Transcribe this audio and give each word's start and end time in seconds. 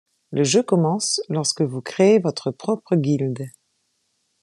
Le 0.31 0.43
jeu 0.43 0.63
commence 0.63 1.21
lorsque 1.29 1.61
vous 1.61 1.81
créez 1.83 2.17
votre 2.17 2.49
propre 2.49 2.95
guilde. 2.95 3.45